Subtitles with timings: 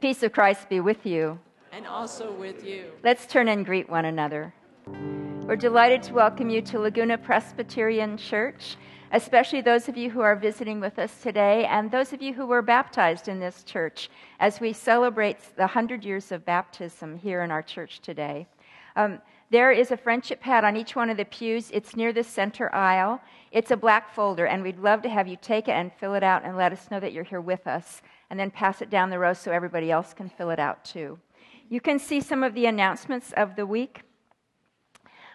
[0.00, 1.38] peace of Christ be with you.
[1.72, 2.92] And also with you.
[3.02, 4.54] Let's turn and greet one another.
[4.86, 8.76] We're delighted to welcome you to Laguna Presbyterian Church,
[9.12, 12.46] especially those of you who are visiting with us today and those of you who
[12.46, 14.08] were baptized in this church
[14.40, 18.46] as we celebrate the 100 years of baptism here in our church today.
[18.94, 19.20] Um,
[19.50, 21.70] there is a friendship pad on each one of the pews.
[21.72, 23.20] It's near the center aisle.
[23.50, 26.22] It's a black folder, and we'd love to have you take it and fill it
[26.22, 29.08] out and let us know that you're here with us, and then pass it down
[29.08, 31.18] the row so everybody else can fill it out too.
[31.70, 34.02] You can see some of the announcements of the week.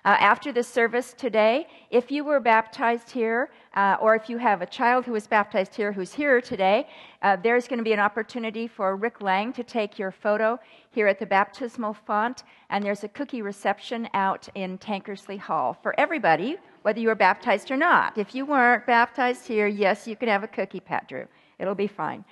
[0.05, 4.61] Uh, after the service today, if you were baptized here, uh, or if you have
[4.61, 6.85] a child who was baptized here who's here today,
[7.21, 10.59] uh, there's going to be an opportunity for Rick Lang to take your photo
[10.91, 15.97] here at the baptismal font, and there's a cookie reception out in Tankersley Hall for
[15.97, 18.17] everybody, whether you were baptized or not.
[18.17, 21.25] If you weren't baptized here, yes, you can have a cookie, Pat Drew.
[21.59, 22.25] It'll be fine.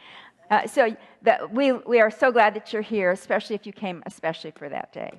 [0.50, 0.94] Uh, so
[1.52, 4.92] we, we are so glad that you're here, especially if you came especially for that
[4.92, 5.18] day.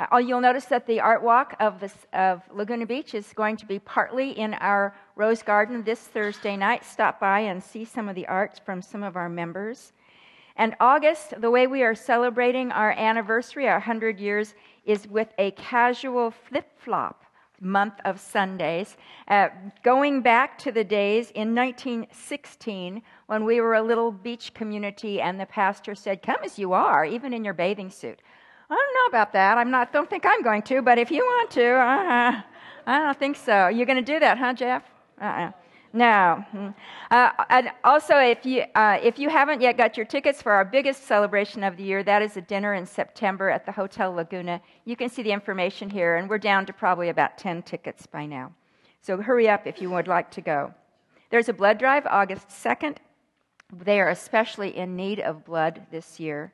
[0.00, 3.66] Uh, you'll notice that the art walk of, this, of Laguna Beach is going to
[3.66, 6.86] be partly in our Rose Garden this Thursday night.
[6.86, 9.92] Stop by and see some of the art from some of our members.
[10.56, 14.54] And August, the way we are celebrating our anniversary, our 100 years,
[14.86, 17.24] is with a casual flip flop
[17.60, 18.96] month of Sundays,
[19.28, 19.50] uh,
[19.82, 25.38] going back to the days in 1916 when we were a little beach community and
[25.38, 28.20] the pastor said, Come as you are, even in your bathing suit.
[28.70, 29.58] I don't know about that.
[29.58, 29.92] I'm not.
[29.92, 30.80] Don't think I'm going to.
[30.80, 32.42] But if you want to, uh,
[32.86, 33.68] I don't think so.
[33.68, 34.84] You're going to do that, huh, Jeff?
[35.20, 35.50] Uh-uh.
[35.92, 36.44] No.
[36.52, 36.68] Hmm.
[37.10, 40.64] Uh, and also, if you uh, if you haven't yet got your tickets for our
[40.64, 44.60] biggest celebration of the year, that is a dinner in September at the Hotel Laguna.
[44.84, 48.24] You can see the information here, and we're down to probably about ten tickets by
[48.24, 48.52] now.
[49.02, 50.72] So hurry up if you would like to go.
[51.30, 52.96] There's a blood drive August 2nd.
[53.72, 56.52] They are especially in need of blood this year.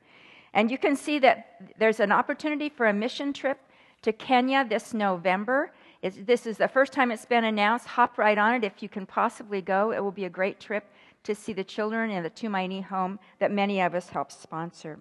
[0.56, 3.59] And you can see that there's an opportunity for a mission trip
[4.00, 5.71] to Kenya this November.
[6.00, 7.86] It's, this is the first time it's been announced.
[7.89, 9.92] Hop right on it if you can possibly go.
[9.92, 10.91] It will be a great trip
[11.25, 14.98] to see the children in the Tumaini home that many of us help sponsor.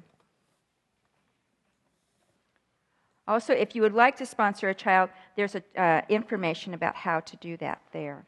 [3.25, 7.21] Also, if you would like to sponsor a child, there's a, uh, information about how
[7.21, 8.25] to do that there.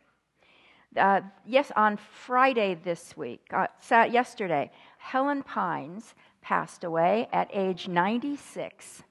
[0.96, 6.16] Uh, yes, on Friday this week, uh, yesterday, Helen Pines
[6.48, 9.04] passed away at age 96.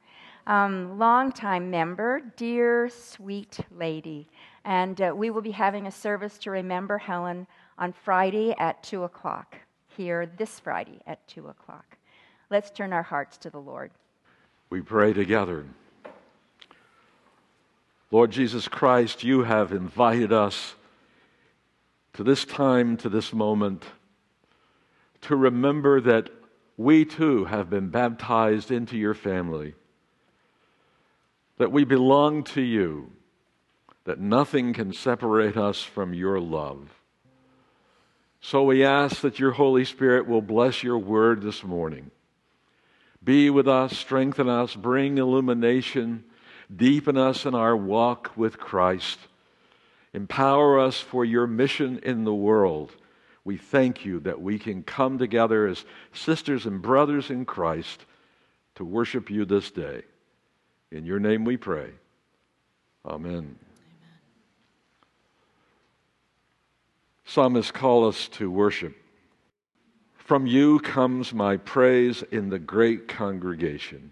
[0.47, 4.27] Um, longtime member, dear sweet lady.
[4.65, 7.47] And uh, we will be having a service to remember Helen
[7.77, 9.55] on Friday at 2 o'clock,
[9.87, 11.99] here this Friday at 2 o'clock.
[12.49, 13.91] Let's turn our hearts to the Lord.
[14.71, 15.67] We pray together.
[18.11, 20.75] Lord Jesus Christ, you have invited us
[22.15, 23.85] to this time, to this moment,
[25.21, 26.31] to remember that
[26.77, 29.75] we too have been baptized into your family,
[31.59, 33.13] that we belong to you,
[34.05, 36.91] that nothing can separate us from your love.
[38.41, 42.11] So we ask that your Holy Spirit will bless your word this morning.
[43.25, 46.25] Be with us, strengthen us, bring illumination,
[46.75, 49.19] deepen us in our walk with Christ,
[50.13, 52.93] empower us for your mission in the world
[53.47, 58.05] we thank you that we can come together as sisters and brothers in Christ
[58.75, 60.03] to worship you this day.
[60.91, 61.91] In your name we pray.
[63.07, 63.33] Amen.
[63.33, 63.57] Amen.
[67.25, 68.97] Psalmists call us to worship.
[70.17, 74.11] From you comes my praise in the great congregation.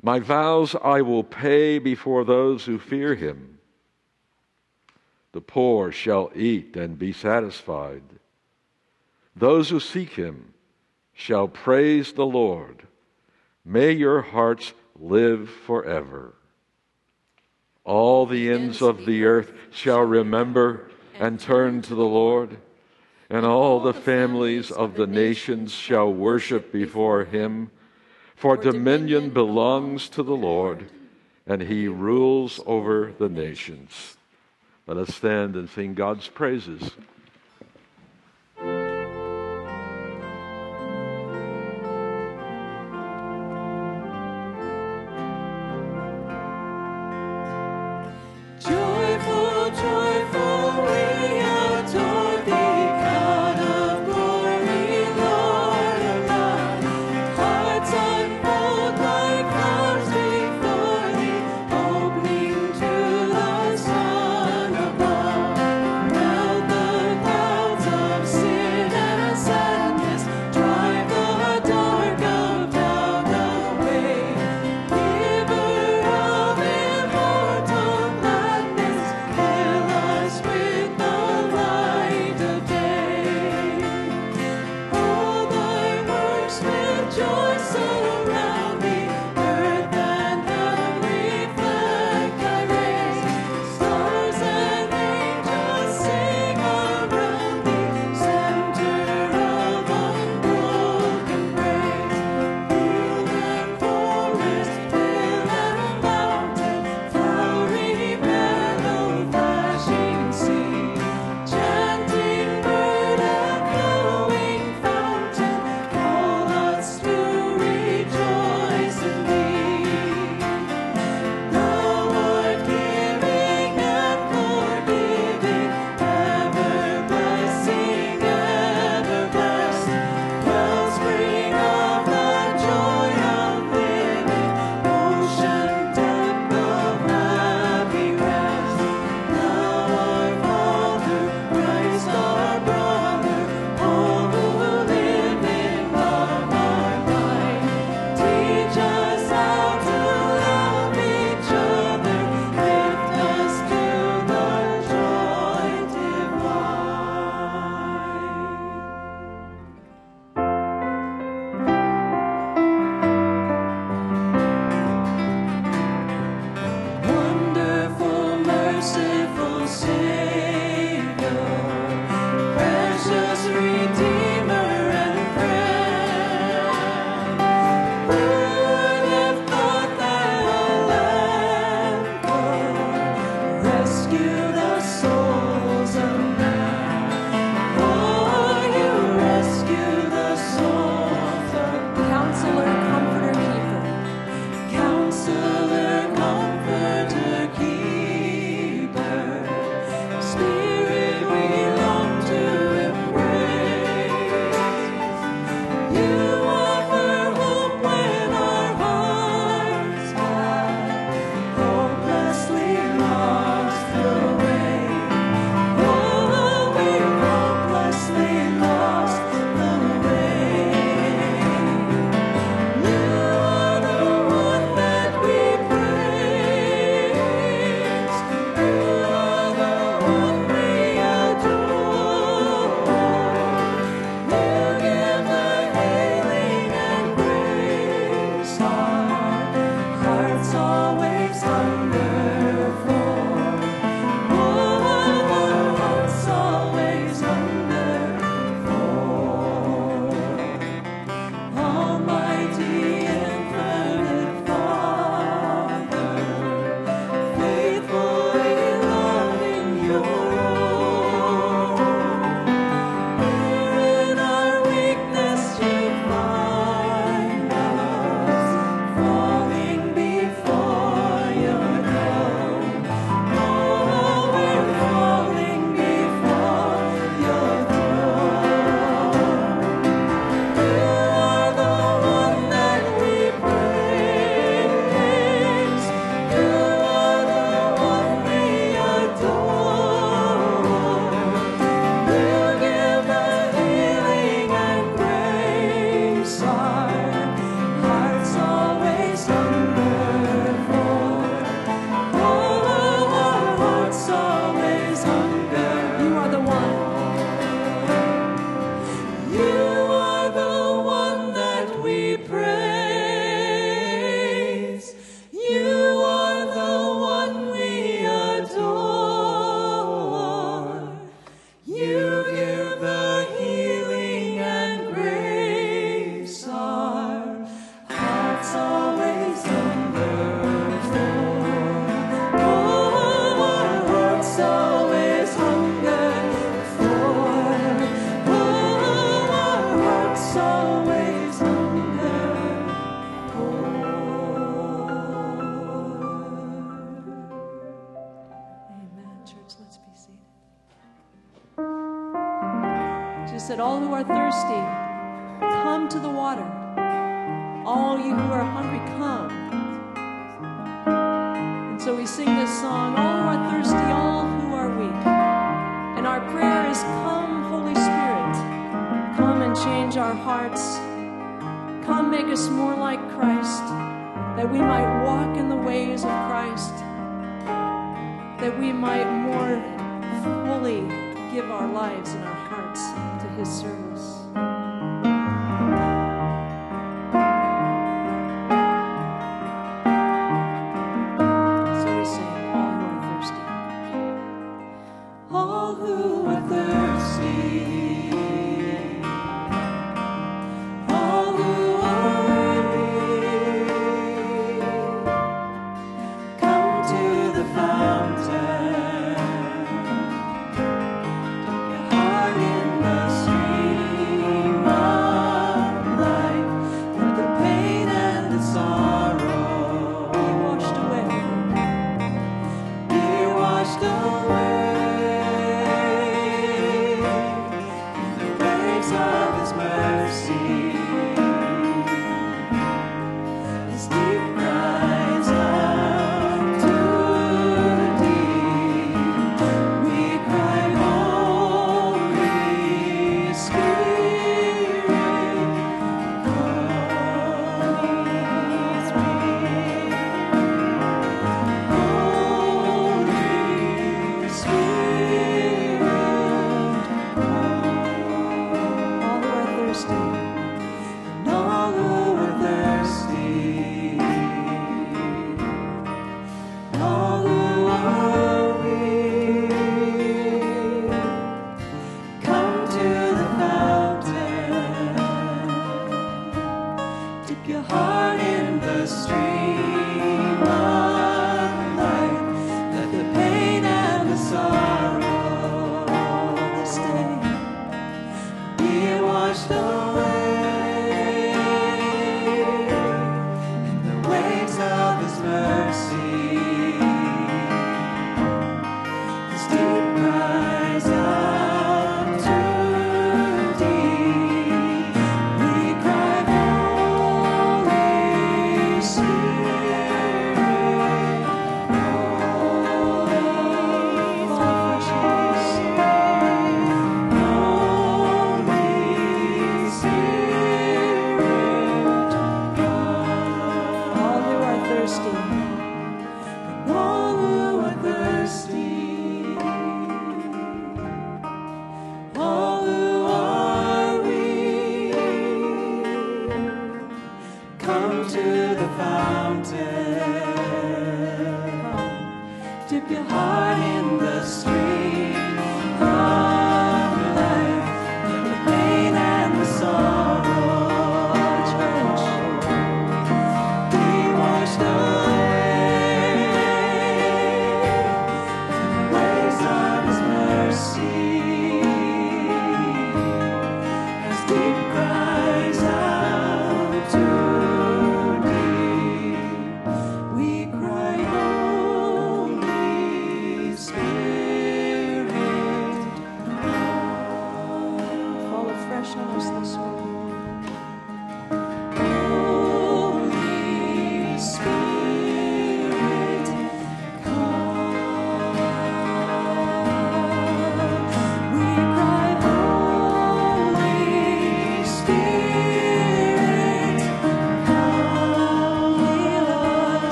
[0.00, 3.55] My vows I will pay before those who fear him.
[5.36, 8.00] The poor shall eat and be satisfied.
[9.36, 10.54] Those who seek him
[11.12, 12.86] shall praise the Lord.
[13.62, 16.36] May your hearts live forever.
[17.84, 20.88] All the ends of the earth shall remember
[21.20, 22.56] and turn to the Lord,
[23.28, 27.70] and all the families of the nations shall worship before him.
[28.34, 30.86] For dominion belongs to the Lord,
[31.46, 34.15] and he rules over the nations.
[34.86, 36.92] Let us stand and sing God's praises.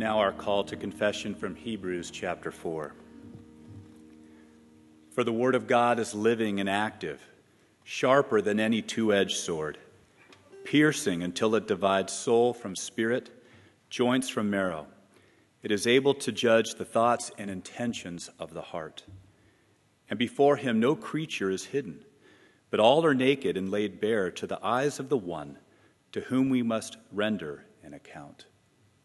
[0.00, 2.92] Call to confession from Hebrews chapter 4.
[5.10, 7.20] For the Word of God is living and active,
[7.82, 9.78] sharper than any two edged sword,
[10.64, 13.30] piercing until it divides soul from spirit,
[13.88, 14.86] joints from marrow.
[15.62, 19.04] It is able to judge the thoughts and intentions of the heart.
[20.10, 22.04] And before him no creature is hidden,
[22.70, 25.58] but all are naked and laid bare to the eyes of the one
[26.12, 28.44] to whom we must render an account.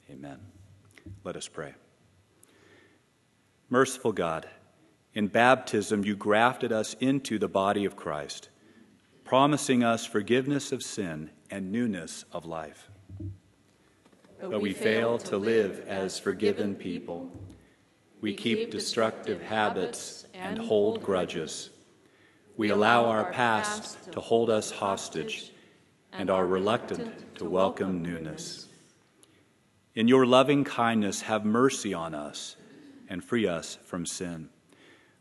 [0.10, 0.50] Amen.
[1.23, 1.73] Let us pray.
[3.69, 4.47] Merciful God,
[5.13, 8.49] in baptism you grafted us into the body of Christ,
[9.23, 12.89] promising us forgiveness of sin and newness of life.
[14.41, 17.31] But we fail to live as forgiven people.
[18.21, 21.69] We keep destructive habits and hold grudges.
[22.57, 25.51] We allow our past to hold us hostage
[26.11, 28.67] and are reluctant to welcome newness.
[29.93, 32.56] In your loving kindness, have mercy on us
[33.10, 34.49] and free us from sin.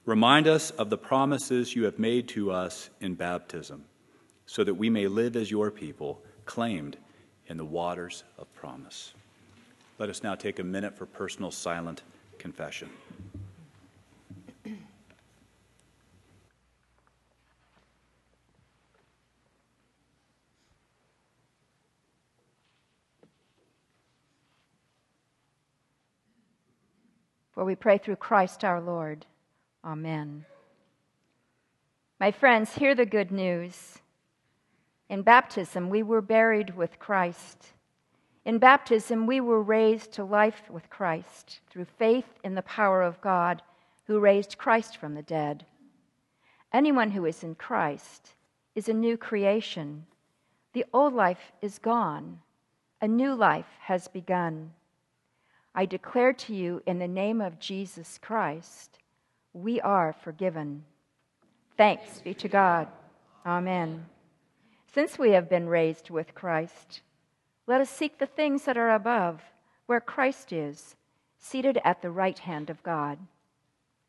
[0.06, 3.84] Remind us of the promises you have made to us in baptism,
[4.46, 6.96] so that we may live as your people, claimed
[7.48, 9.12] in the waters of promise.
[9.98, 12.02] Let us now take a minute for personal silent
[12.38, 12.90] confession.
[27.60, 29.26] For we pray through Christ our Lord.
[29.84, 30.46] Amen.
[32.18, 33.98] My friends, hear the good news.
[35.10, 37.74] In baptism, we were buried with Christ.
[38.46, 43.20] In baptism, we were raised to life with Christ through faith in the power of
[43.20, 43.60] God
[44.06, 45.66] who raised Christ from the dead.
[46.72, 48.36] Anyone who is in Christ
[48.74, 50.06] is a new creation.
[50.72, 52.40] The old life is gone,
[53.02, 54.72] a new life has begun.
[55.74, 58.98] I declare to you in the name of Jesus Christ,
[59.52, 60.84] we are forgiven.
[61.76, 62.88] Thanks be to God.
[63.46, 64.06] Amen.
[64.92, 67.02] Since we have been raised with Christ,
[67.66, 69.40] let us seek the things that are above,
[69.86, 70.96] where Christ is,
[71.38, 73.18] seated at the right hand of God.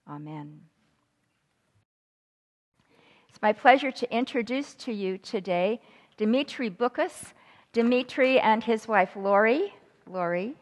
[0.10, 0.62] Amen.
[3.30, 5.80] It's my pleasure to introduce to you today
[6.18, 7.34] Dimitri Boukis.
[7.74, 9.74] Dimitri and his wife Lori,
[10.06, 10.56] Lori,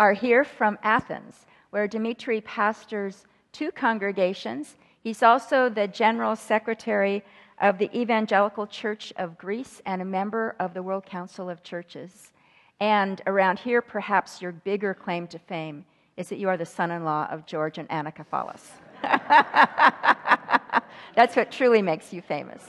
[0.00, 4.76] are here from Athens, where Dimitri pastors two congregations.
[5.02, 7.22] He's also the general secretary
[7.60, 12.32] of the Evangelical Church of Greece and a member of the World Council of Churches.
[12.80, 15.84] And around here, perhaps your bigger claim to fame
[16.16, 18.70] is that you are the son in law of George and Anna Kafalis.
[21.14, 22.66] That's what truly makes you famous.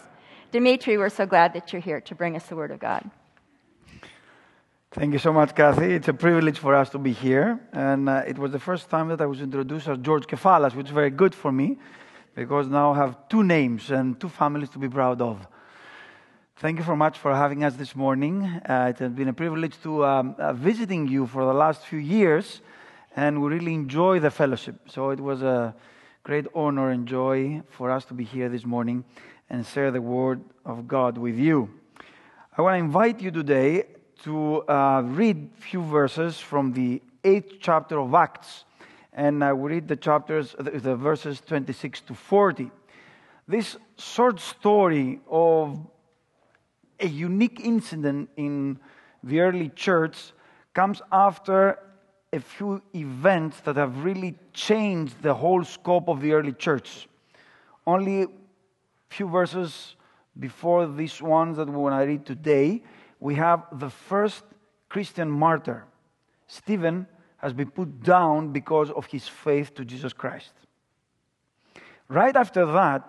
[0.52, 3.10] Dimitri, we're so glad that you're here to bring us the Word of God.
[4.93, 5.93] Thank you so much, Kathy.
[5.93, 7.62] It's a privilege for us to be here.
[7.71, 10.88] And uh, it was the first time that I was introduced as George Kefalas, which
[10.88, 11.77] is very good for me
[12.36, 15.47] because now I have two names and two families to be proud of.
[16.58, 18.43] Thank you very much for having us this morning.
[18.43, 21.99] Uh, it has been a privilege to um, uh, visiting you for the last few
[21.99, 22.60] years,
[23.15, 24.75] and we really enjoy the fellowship.
[24.89, 25.73] So it was a
[26.23, 29.06] great honor and joy for us to be here this morning
[29.49, 31.69] and share the Word of God with you.
[32.58, 33.86] I want to invite you today
[34.23, 38.65] to uh, read a few verses from the eighth chapter of Acts.
[39.13, 42.71] And I will read the chapters, the verses 26 to 40.
[43.47, 45.79] This short story of
[46.99, 48.79] a unique incident in
[49.23, 50.34] the early church
[50.73, 51.79] comes after
[52.31, 57.10] a few events that have really changed the whole scope of the early church.
[57.86, 58.27] Only a
[59.10, 59.95] few verses
[60.39, 62.84] before these ones that we want to read today,
[63.21, 64.43] we have the first
[64.89, 65.86] Christian martyr.
[66.47, 67.07] Stephen
[67.38, 70.51] has been put down because of his faith to Jesus Christ.
[72.10, 73.07] Right after that,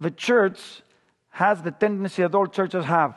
[0.00, 0.82] the church
[1.30, 3.14] has the tendency that all churches have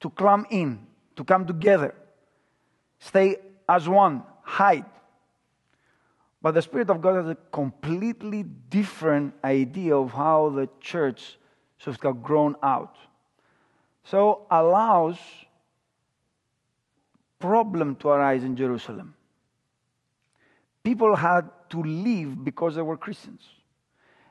[0.00, 1.94] to come in, to come together,
[2.98, 3.36] stay
[3.68, 4.86] as one, hide.
[6.40, 11.38] But the Spirit of God has a completely different idea of how the church
[11.76, 12.96] should have grown out.
[14.04, 15.18] So allows
[17.38, 19.14] problem to arise in Jerusalem.
[20.84, 23.42] People had to leave because they were Christians.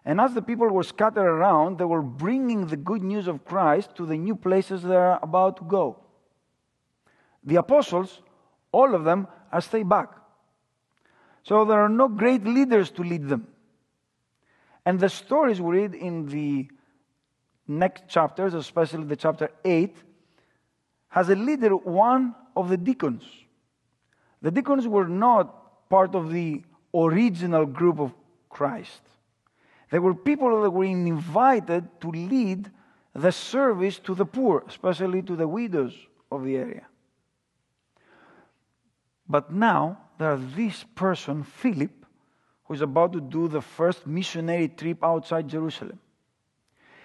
[0.03, 3.95] And as the people were scattered around, they were bringing the good news of Christ
[3.95, 5.99] to the new places they're about to go.
[7.43, 8.21] The apostles,
[8.71, 10.09] all of them, are stay back.
[11.43, 13.47] So there are no great leaders to lead them.
[14.85, 16.69] And the stories we read in the
[17.71, 19.95] next chapters, especially the chapter 8,
[21.09, 23.23] has a leader, one of the deacons.
[24.41, 28.13] The deacons were not part of the original group of
[28.49, 29.01] Christ.
[29.89, 32.71] They were people that were invited to lead
[33.13, 35.93] the service to the poor, especially to the widows
[36.31, 36.87] of the area.
[39.27, 42.05] But now there is this person, Philip,
[42.65, 45.99] who is about to do the first missionary trip outside Jerusalem.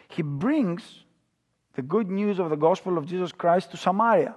[0.08, 1.04] He brings
[1.74, 4.34] the good news of the gospel of Jesus Christ to Samaria.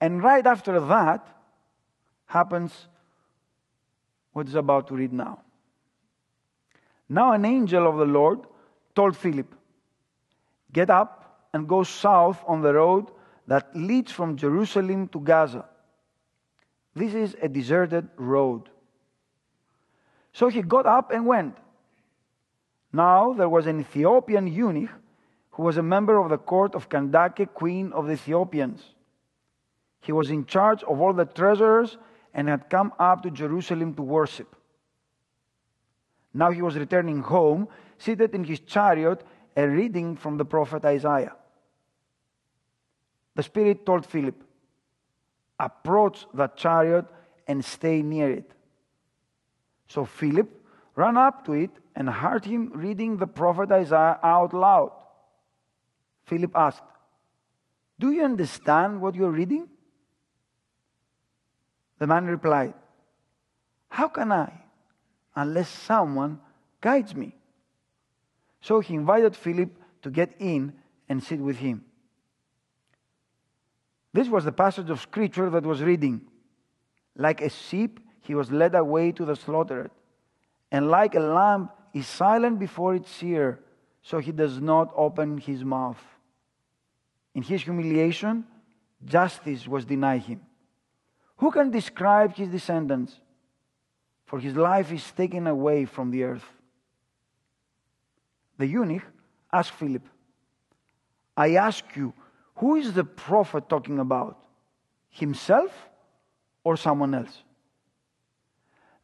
[0.00, 1.26] And right after that
[2.26, 2.88] happens
[4.32, 5.40] what is about to read now.
[7.08, 8.40] Now, an angel of the Lord
[8.94, 9.54] told Philip,
[10.72, 13.10] Get up and go south on the road
[13.46, 15.64] that leads from Jerusalem to Gaza.
[16.94, 18.68] This is a deserted road.
[20.32, 21.56] So he got up and went.
[22.94, 24.90] Now there was an Ethiopian eunuch
[25.50, 28.94] who was a member of the court of Candace, queen of the Ethiopians.
[30.00, 31.98] He was in charge of all the treasurers
[32.32, 34.54] and had come up to Jerusalem to worship.
[36.32, 37.66] Now he was returning home,
[37.98, 39.24] seated in his chariot,
[39.56, 41.34] and reading from the prophet Isaiah.
[43.34, 44.40] The Spirit told Philip,
[45.58, 47.06] Approach that chariot
[47.48, 48.52] and stay near it.
[49.88, 50.48] So Philip
[50.94, 54.92] ran up to it and heard him reading the prophet Isaiah out loud.
[56.24, 56.82] Philip asked,
[57.98, 59.68] Do you understand what you're reading?
[61.98, 62.74] The man replied,
[63.88, 64.64] How can I?
[65.36, 66.40] unless someone
[66.80, 67.34] guides me.
[68.60, 69.70] So he invited Philip
[70.02, 70.74] to get in
[71.08, 71.84] and sit with him.
[74.12, 76.22] This was the passage of scripture that was reading.
[77.16, 79.90] Like a sheep, he was led away to the slaughter,
[80.70, 83.60] and like a lamb is silent before its shearer,
[84.02, 86.02] so he does not open his mouth.
[87.34, 88.44] In his humiliation,
[89.04, 90.40] justice was denied him.
[91.38, 93.20] Who can describe his descendants?
[94.34, 96.44] for his life is taken away from the earth.
[98.58, 99.04] The eunuch
[99.52, 100.02] asked Philip,
[101.36, 102.12] I ask you,
[102.56, 104.38] who is the prophet talking about?
[105.10, 105.72] Himself
[106.62, 107.42] or someone else?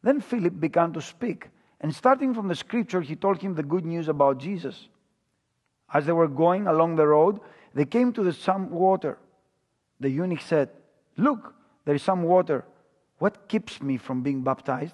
[0.01, 1.49] Then Philip began to speak,
[1.81, 4.87] and starting from the scripture, he told him the good news about Jesus.
[5.91, 7.39] As they were going along the road,
[7.73, 9.17] they came to the some water.
[9.99, 10.69] The eunuch said,
[11.17, 12.63] Look, there is some water.
[13.17, 14.93] What keeps me from being baptized?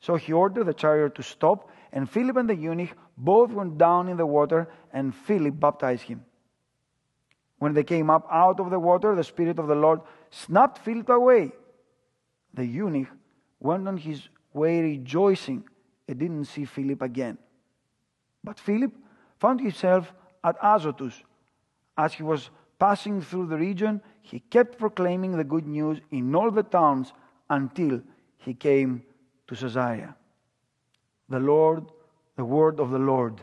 [0.00, 4.08] So he ordered the chariot to stop, and Philip and the eunuch both went down
[4.08, 6.24] in the water, and Philip baptized him.
[7.58, 10.00] When they came up out of the water, the Spirit of the Lord
[10.30, 11.52] snapped Philip away.
[12.54, 13.08] The eunuch
[13.60, 15.64] went on his way rejoicing
[16.08, 17.38] and didn't see Philip again.
[18.42, 18.92] But Philip
[19.38, 21.22] found himself at Azotus.
[21.96, 26.50] As he was passing through the region, he kept proclaiming the good news in all
[26.50, 27.12] the towns
[27.48, 28.00] until
[28.38, 29.02] he came
[29.46, 30.16] to Caesarea.
[31.28, 31.84] The Lord,
[32.36, 33.40] the word of the Lord.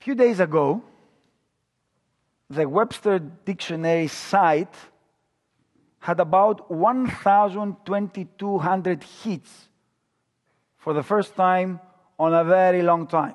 [0.00, 0.82] A few days ago,
[2.50, 4.74] the Webster Dictionary site
[6.00, 9.68] had about 1,200 hits
[10.78, 11.78] for the first time
[12.18, 13.34] on a very long time.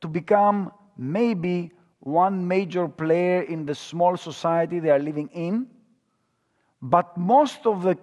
[0.00, 5.66] to become maybe one major player in the small society they are living in,
[6.80, 7.96] but most of the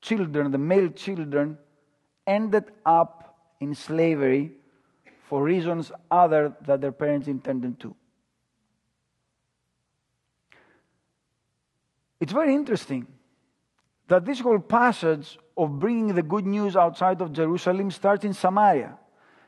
[0.00, 1.58] children, the male children,
[2.26, 4.52] ended up in slavery
[5.28, 7.94] for reasons other than their parents intended to.
[12.20, 13.06] It's very interesting
[14.08, 18.98] that this whole passage of bringing the good news outside of Jerusalem starts in Samaria.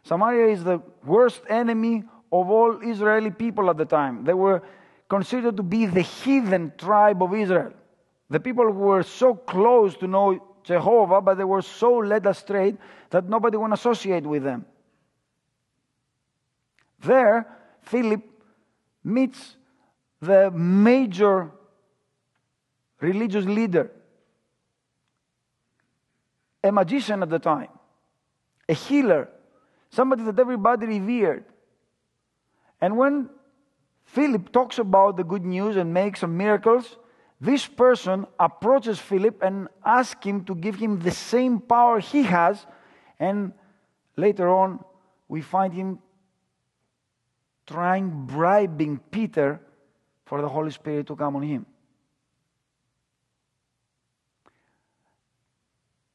[0.02, 4.24] Samaria is the worst enemy of all Israeli people at the time.
[4.24, 4.62] They were
[5.08, 7.72] considered to be the heathen tribe of Israel.
[8.28, 12.76] The people who were so close to know Jehovah, but they were so led astray
[13.10, 14.64] that nobody would associate with them.
[17.00, 17.46] There,
[17.82, 18.22] Philip
[19.02, 19.56] meets
[20.20, 21.50] the major
[23.00, 23.90] religious leader,
[26.62, 27.68] a magician at the time,
[28.68, 29.28] a healer,
[29.90, 31.44] somebody that everybody revered.
[32.80, 33.28] And when
[34.04, 36.96] Philip talks about the good news and makes some miracles,
[37.40, 42.66] this person approaches Philip and asks him to give him the same power he has.
[43.18, 43.52] And
[44.16, 44.84] later on,
[45.28, 46.00] we find him
[47.66, 49.60] trying, bribing Peter
[50.26, 51.66] for the Holy Spirit to come on him.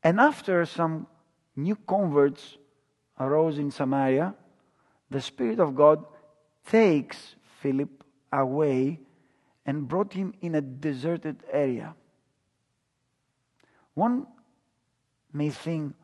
[0.06, 1.08] And after some
[1.56, 2.58] new converts
[3.20, 4.36] arose in Samaria,
[5.10, 6.06] the Spirit of God
[6.64, 9.00] takes Philip away
[9.66, 11.96] and brought him in a deserted area.
[13.96, 14.28] One
[15.34, 15.96] may think,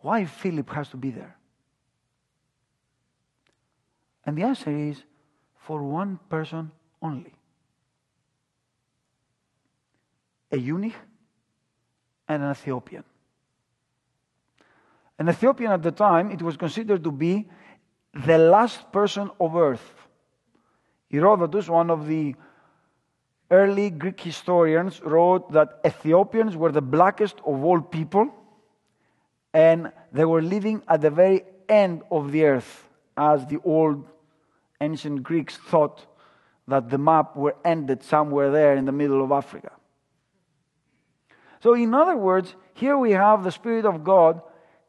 [0.00, 1.38] why Philip has to be there?
[4.26, 5.02] And the answer is
[5.56, 7.32] for one person only
[10.52, 10.92] a eunuch
[12.28, 13.04] and an Ethiopian.
[15.18, 17.48] An Ethiopian at the time, it was considered to be
[18.26, 19.94] the last person of earth.
[21.10, 22.34] Herodotus, one of the
[23.50, 28.30] early Greek historians, wrote that Ethiopians were the blackest of all people
[29.56, 34.06] and they were living at the very end of the earth, as the old
[34.82, 36.06] ancient Greeks thought
[36.68, 39.72] that the map were ended somewhere there in the middle of Africa.
[41.62, 44.42] So, in other words, here we have the Spirit of God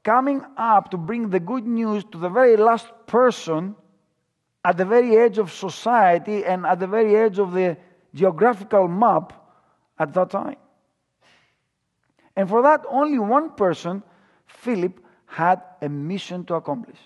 [0.07, 3.75] coming up to bring the good news to the very last person
[4.63, 7.75] at the very edge of society and at the very edge of the
[8.13, 9.33] geographical map
[9.99, 10.55] at that time.
[12.37, 14.01] And for that, only one person,
[14.45, 16.99] Philip, had a mission to accomplish.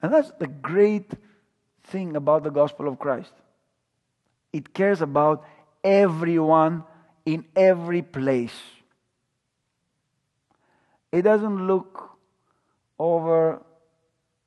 [0.00, 1.10] And that's the great
[1.82, 3.32] thing about the gospel of Christ.
[4.52, 5.44] It cares about
[5.82, 6.84] everyone
[7.26, 8.54] in every place.
[11.14, 12.10] It doesn't look
[12.98, 13.62] over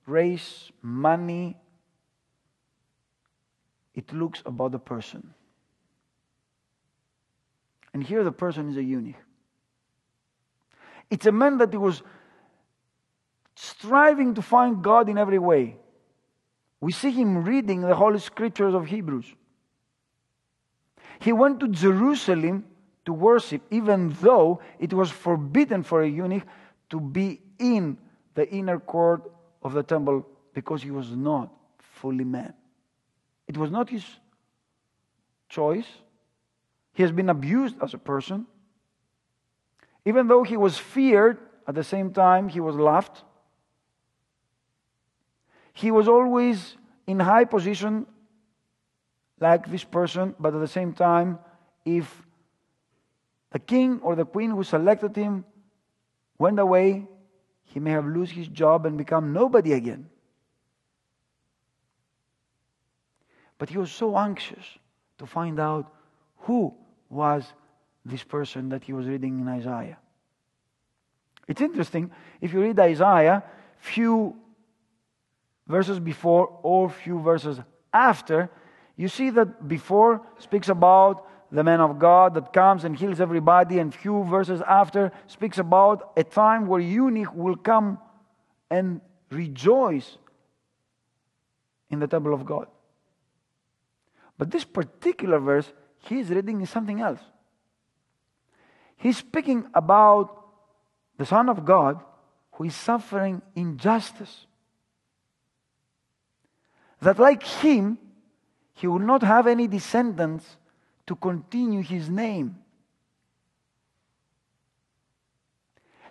[0.06, 1.56] race, money.
[3.96, 5.34] It looks about the person.
[7.94, 9.16] And here the person is a eunuch.
[11.10, 12.04] It's a man that he was
[13.56, 15.78] striving to find God in every way.
[16.82, 19.34] We see him reading the Holy Scriptures of Hebrews.
[21.20, 22.66] He went to Jerusalem
[23.08, 26.44] to worship, even though it was forbidden for a eunuch
[26.90, 27.98] to be in
[28.36, 29.32] the inner court
[29.64, 32.54] of the temple because he was not fully man.
[33.48, 34.04] It was not his
[35.48, 35.88] choice.
[36.92, 38.46] He has been abused as a person.
[40.04, 43.24] Even though he was feared, at the same time, he was loved.
[45.72, 48.06] He was always in high position,
[49.40, 51.40] like this person, but at the same time,
[51.86, 52.27] if
[53.58, 55.44] the king or the queen who selected him
[56.38, 57.08] went away,
[57.64, 60.08] he may have lost his job and become nobody again.
[63.58, 64.64] But he was so anxious
[65.18, 65.92] to find out
[66.46, 66.76] who
[67.10, 67.52] was
[68.06, 69.98] this person that he was reading in Isaiah.
[71.48, 73.44] It's interesting, if you read Isaiah,
[73.80, 74.36] few
[75.66, 77.60] verses before or few verses
[77.92, 78.52] after,
[78.96, 83.80] you see that before speaks about the man of God that comes and heals everybody,
[83.80, 88.00] and few verses after speaks about a time where eunuch will come
[88.70, 90.18] and rejoice
[91.90, 92.68] in the temple of God.
[94.38, 97.20] But this particular verse, he's reading is something else.
[98.98, 100.36] He's speaking about
[101.18, 102.04] the Son of God
[102.54, 104.46] who is suffering injustice.
[107.02, 108.00] That, like him,
[108.74, 110.58] he will not have any descendants
[111.08, 112.58] to continue his name.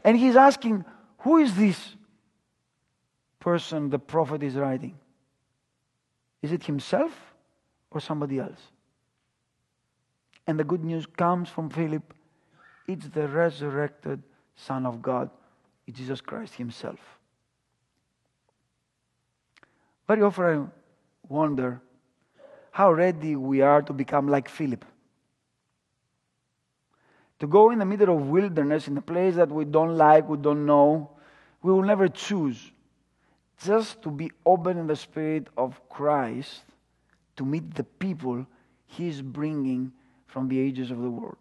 [0.03, 0.85] And he's asking,
[1.19, 1.97] Who is this
[3.41, 4.99] person the prophet is writing?
[6.43, 7.13] Is it himself
[7.91, 8.61] or somebody else?
[10.47, 12.15] And the good news comes from Philip
[12.87, 14.23] it's the resurrected
[14.55, 15.31] Son of God,
[15.91, 17.01] Jesus Christ Himself.
[20.07, 20.67] Very often I
[21.29, 21.81] wonder
[22.77, 24.85] how ready we are to become like Philip.
[27.39, 30.37] To go in the middle of wilderness, in a place that we don't like, we
[30.37, 31.11] don't know,
[31.63, 32.71] we will never choose.
[33.65, 36.65] Just to be open in the spirit of Christ
[37.37, 38.47] to meet the people
[38.85, 39.93] He is bringing
[40.27, 41.39] from the ages of the world.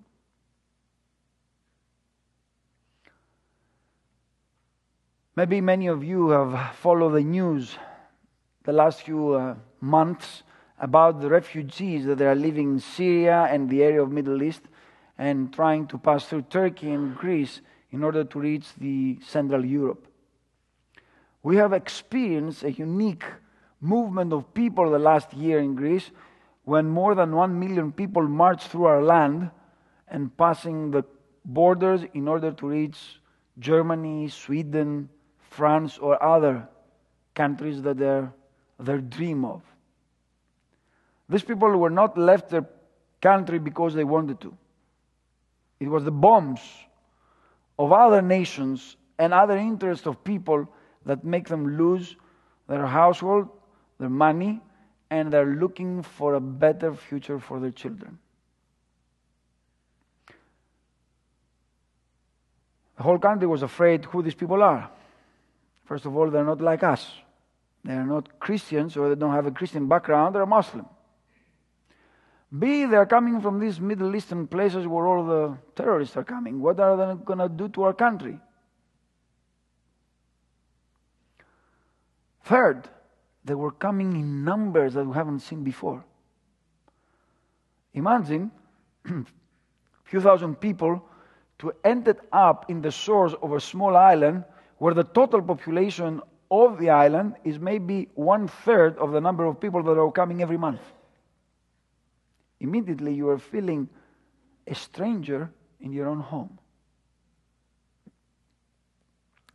[5.35, 7.75] Maybe many of you have followed the news
[8.63, 10.43] the last few uh, months
[10.79, 14.61] about the refugees that are living in Syria and the area of Middle East
[15.17, 17.61] and trying to pass through Turkey and Greece
[17.91, 20.07] in order to reach the Central Europe.
[21.43, 23.23] We have experienced a unique
[23.79, 26.11] movement of people the last year in Greece
[26.63, 29.51] when more than 1 million people marched through our land
[30.07, 31.03] and passing the
[31.45, 33.21] borders in order to reach
[33.59, 35.07] Germany, Sweden,
[35.51, 36.67] France, or other
[37.35, 38.33] countries that they're,
[38.79, 39.61] they dream of.
[41.27, 42.65] These people were not left their
[43.21, 44.55] country because they wanted to.
[45.79, 46.61] It was the bombs
[47.77, 50.67] of other nations and other interests of people
[51.05, 52.15] that make them lose
[52.67, 53.49] their household,
[53.99, 54.61] their money,
[55.09, 58.17] and they're looking for a better future for their children.
[62.97, 64.89] The whole country was afraid who these people are.
[65.85, 67.11] First of all, they're not like us.
[67.83, 70.85] They are not Christians or they don't have a Christian background, they're Muslim.
[72.59, 76.61] B, they're coming from these Middle Eastern places where all the terrorists are coming.
[76.61, 78.39] What are they going to do to our country?
[82.43, 82.87] Third,
[83.43, 86.05] they were coming in numbers that we haven't seen before.
[87.93, 88.51] Imagine
[89.05, 89.23] a
[90.03, 91.03] few thousand people
[91.59, 94.43] to end up in the shores of a small island
[94.77, 99.59] where the total population of the island is maybe one third of the number of
[99.59, 100.81] people that are coming every month.
[102.59, 103.89] Immediately you are feeling
[104.67, 106.57] a stranger in your own home.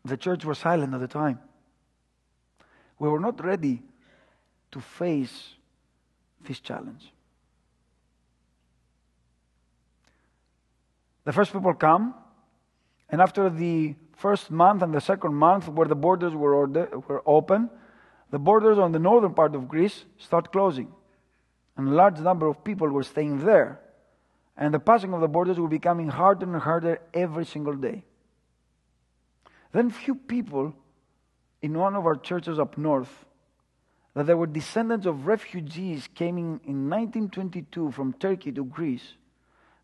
[0.04, 1.38] The church was silent at the time.
[2.98, 3.82] We were not ready
[4.72, 5.54] to face
[6.46, 7.12] this challenge.
[11.24, 12.14] The first people come,
[13.08, 17.22] and after the first month and the second month, where the borders were, order, were
[17.26, 17.70] open,
[18.30, 20.92] the borders on the northern part of Greece start closing.
[21.76, 23.80] And a large number of people were staying there.
[24.56, 28.04] And the passing of the borders were becoming harder and harder every single day.
[29.72, 30.74] Then, few people
[31.62, 33.24] in one of our churches up north
[34.14, 39.14] that there were descendants of refugees came in, in 1922 from Turkey to Greece.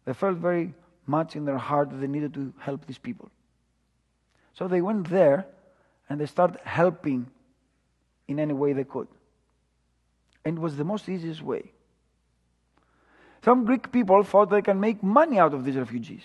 [0.04, 0.74] They felt very
[1.06, 3.30] much in their heart that they needed to help these people.
[4.54, 5.46] So they went there
[6.08, 7.28] and they started helping
[8.26, 9.08] in any way they could.
[10.44, 11.72] And it was the most easiest way.
[13.46, 16.24] Some Greek people thought they can make money out of these refugees.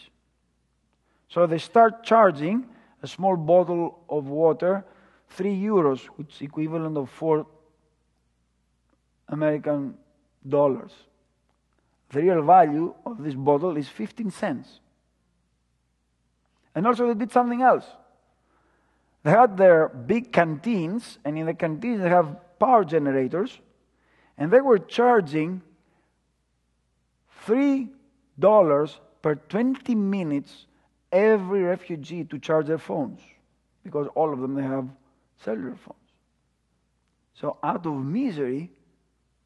[1.30, 2.66] So they start charging
[3.04, 4.84] a small bottle of water,
[5.30, 7.46] 3 euros, which is equivalent of 4
[9.30, 10.00] American
[10.50, 10.92] dollars.
[12.10, 14.80] The real value of this bottle is 15 cents.
[16.74, 17.86] And also, they did something else.
[19.22, 23.60] They had their big canteens, and in the canteens, they have power generators,
[24.40, 25.62] and they were charging
[27.46, 30.66] $3 per 20 minutes
[31.12, 33.20] every refugee to charge their phones
[33.84, 34.88] because all of them they have
[35.44, 35.98] cellular phones.
[37.34, 38.72] So out of misery,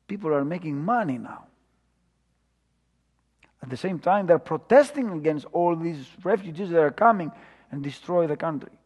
[0.08, 1.46] people are making money now.
[3.64, 7.32] At the same time, they're protesting against all these refugees that are coming
[7.72, 8.78] and destroy the country.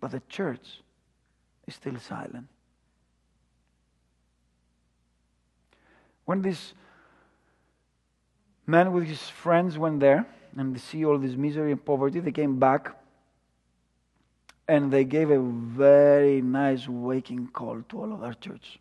[0.00, 0.82] But the church
[1.66, 2.46] is still silent.
[6.24, 6.74] When this
[8.68, 12.32] man with his friends went there and they see all this misery and poverty, they
[12.32, 12.94] came back
[14.68, 18.78] and they gave a very nice waking call to all of our church.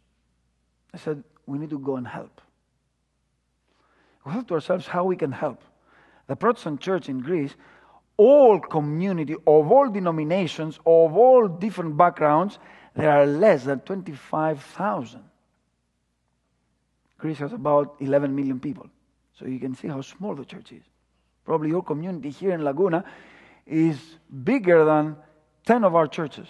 [0.92, 2.42] They said, We need to go and help.
[4.26, 5.62] We thought to ourselves how we can help.
[6.28, 7.56] The Protestant church in Greece,
[8.18, 12.60] all community of all denominations, of all different backgrounds,
[12.94, 15.24] there are less than 25,000.
[17.18, 18.90] Greece has about 11 million people.
[19.38, 20.84] So you can see how small the church is.
[21.46, 23.04] Probably your community here in Laguna
[23.66, 24.00] is
[24.44, 25.16] bigger than
[25.66, 26.48] 10 of our churches.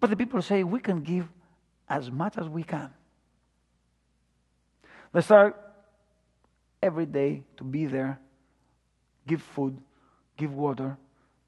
[0.00, 1.28] But the people say we can give
[1.88, 2.90] as much as we can.
[5.12, 5.56] They start
[6.82, 8.18] every day to be there,
[9.26, 9.78] give food,
[10.36, 10.96] give water,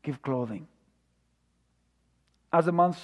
[0.02, 0.66] give clothing.
[2.52, 3.00] As the months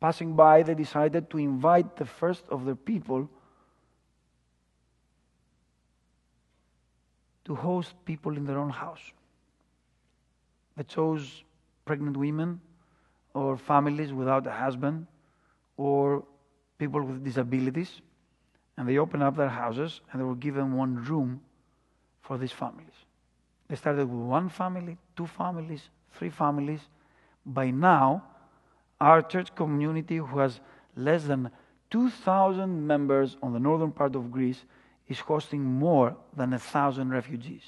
[0.00, 3.28] passing by, they decided to invite the first of their people
[7.46, 9.12] to host people in their own house.
[10.76, 11.44] They chose
[11.84, 12.60] pregnant women
[13.34, 15.06] or families without a husband
[15.76, 16.24] or
[16.78, 18.00] people with disabilities,
[18.76, 21.40] and they opened up their houses and they were given one room
[22.20, 23.06] for these families.
[23.68, 26.80] They started with one family, two families, three families.
[27.44, 28.24] By now,
[29.00, 30.60] our church community, who has
[30.96, 31.50] less than
[31.90, 34.64] 2,000 members on the northern part of Greece,
[35.08, 37.62] is hosting more than a thousand refugees.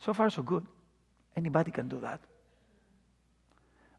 [0.00, 0.66] So far, so good.
[1.36, 2.20] Anybody can do that.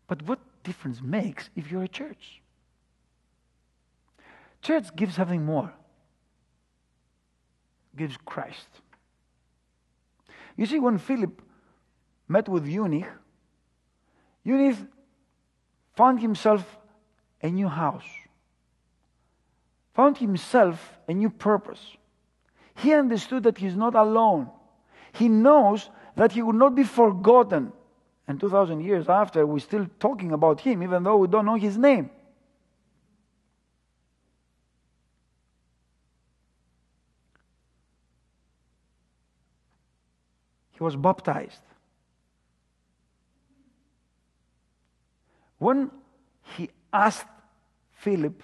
[0.08, 2.42] But what difference makes if you're a church?
[4.62, 5.74] Church gives something more.
[7.96, 8.68] Gives Christ.
[10.56, 11.42] You see, when Philip
[12.28, 13.08] met with eunuch,
[14.44, 14.78] eunuch
[15.96, 16.78] found himself
[17.42, 18.04] a new house
[19.94, 21.98] found himself a new purpose.
[22.76, 24.50] He understood that he's not alone.
[25.14, 27.74] He knows that he will not be forgotten.
[28.28, 31.78] And 2,000 years after, we're still talking about him, even though we don't know his
[31.78, 32.10] name.
[40.72, 41.62] He was baptized.
[45.58, 45.92] When
[46.56, 47.28] he asked
[47.92, 48.42] Philip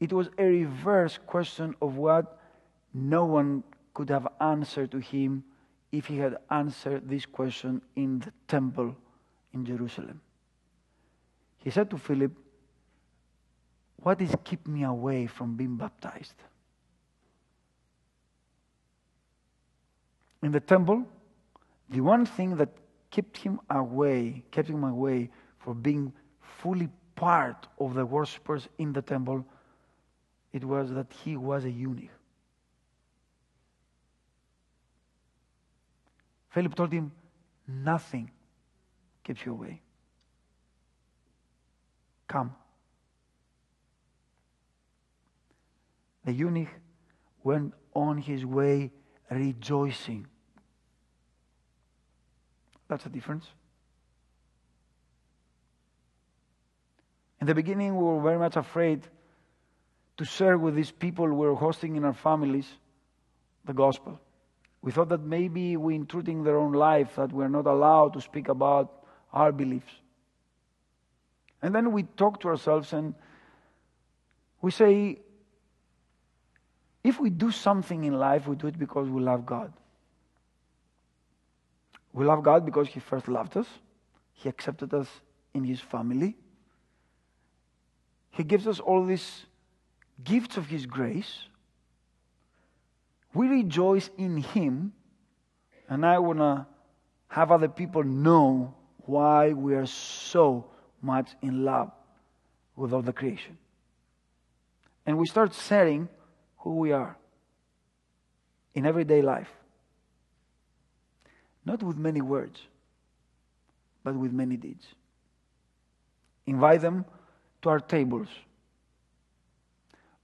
[0.00, 2.38] it was a reverse question of what
[2.94, 5.44] no one could have answered to him
[5.92, 8.96] if he had answered this question in the temple
[9.52, 10.20] in Jerusalem.
[11.58, 12.32] He said to Philip,
[13.96, 16.34] What is keeping me away from being baptized?
[20.42, 21.04] In the temple,
[21.90, 22.70] the one thing that
[23.10, 25.28] kept him away, kept him away
[25.58, 29.44] from being fully part of the worshippers in the temple
[30.52, 32.10] it was that he was a eunuch.
[36.50, 37.12] Philip told him,
[37.66, 38.30] Nothing
[39.22, 39.80] keeps you away.
[42.26, 42.54] Come.
[46.24, 46.68] The eunuch
[47.44, 48.90] went on his way
[49.30, 50.26] rejoicing.
[52.88, 53.46] That's the difference.
[57.40, 59.06] In the beginning, we were very much afraid
[60.20, 62.66] to share with these people we're hosting in our families
[63.64, 64.20] the gospel.
[64.82, 68.48] We thought that maybe we're intruding their own life, that we're not allowed to speak
[68.48, 68.92] about
[69.32, 69.90] our beliefs.
[71.62, 73.14] And then we talk to ourselves and
[74.60, 75.20] we say,
[77.02, 79.72] if we do something in life, we do it because we love God.
[82.12, 83.68] We love God because He first loved us,
[84.34, 85.08] He accepted us
[85.54, 86.36] in His family.
[88.32, 89.46] He gives us all these
[90.24, 91.40] gifts of His grace.
[93.32, 94.92] We rejoice in Him,
[95.88, 96.66] and I want to
[97.28, 101.90] have other people know why we are so much in love
[102.76, 103.56] with all the creation.
[105.06, 106.08] And we start sharing
[106.58, 107.16] who we are
[108.74, 109.48] in everyday life.
[111.64, 112.60] Not with many words,
[114.02, 114.86] but with many deeds.
[116.46, 117.04] Invite them
[117.62, 118.28] to our tables.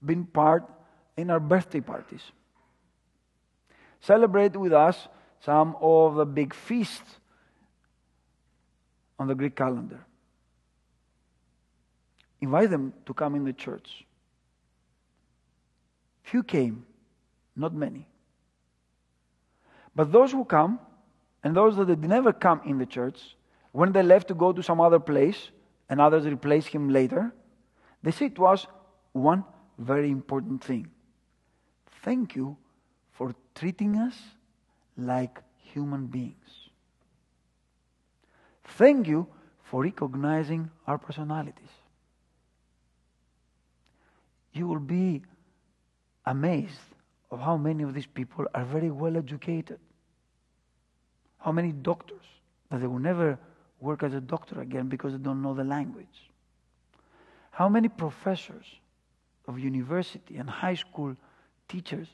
[0.05, 0.63] Being part
[1.15, 2.21] in our birthday parties.
[3.99, 5.07] Celebrate with us
[5.39, 7.19] some of the big feasts
[9.19, 9.99] on the Greek calendar.
[12.41, 14.05] Invite them to come in the church.
[16.21, 16.85] Few came,
[17.55, 18.07] not many.
[19.95, 20.79] But those who come,
[21.43, 23.35] and those that did never come in the church,
[23.71, 25.49] when they left to go to some other place,
[25.89, 27.33] and others replaced him later,
[28.03, 28.67] they said to us
[29.13, 29.43] one
[29.77, 30.89] very important thing.
[32.03, 32.57] Thank you
[33.11, 34.15] for treating us
[34.97, 35.41] like
[35.73, 36.69] human beings.
[38.63, 39.27] Thank you
[39.63, 41.69] for recognizing our personalities.
[44.53, 45.21] You will be
[46.25, 46.79] amazed
[47.31, 49.79] of how many of these people are very well educated.
[51.39, 52.25] How many doctors
[52.69, 53.37] that they will never
[53.79, 56.31] work as a doctor again because they don't know the language.
[57.51, 58.65] How many professors
[59.47, 61.15] of university and high school
[61.67, 62.07] teachers,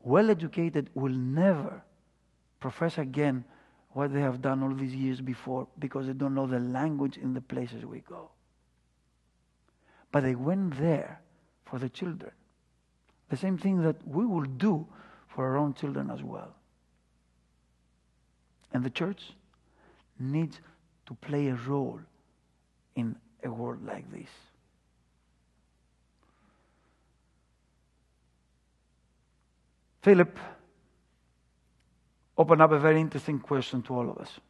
[0.00, 1.82] well educated, will never
[2.60, 3.44] profess again
[3.90, 7.34] what they have done all these years before because they don't know the language in
[7.34, 8.30] the places we go.
[10.10, 11.20] But they went there
[11.64, 12.32] for the children.
[13.30, 14.86] The same thing that we will do
[15.28, 16.54] for our own children as well.
[18.72, 19.32] And the church
[20.18, 20.60] needs
[21.06, 22.00] to play a role
[22.94, 24.28] in a world like this.
[30.02, 30.36] Philip
[32.36, 34.40] opened up a very interesting question to all of us.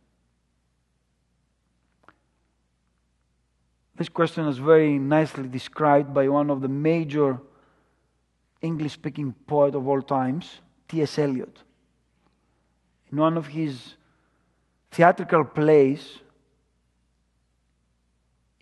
[3.95, 7.39] This question is very nicely described by one of the major
[8.63, 11.19] English speaking poets of all times, T.S.
[11.19, 11.59] Eliot.
[13.11, 13.97] In one of his
[14.91, 16.21] theatrical plays,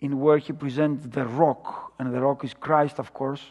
[0.01, 3.41] in where he presents the rock, and the rock is Christ, of course,